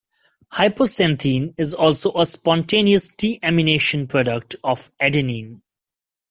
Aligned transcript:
Hypoxanthine 0.53 1.53
is 1.59 1.75
also 1.75 2.11
a 2.17 2.25
spontaneous 2.25 3.07
deamination 3.15 4.09
product 4.09 4.55
of 4.63 4.89
adenine. 4.99 5.61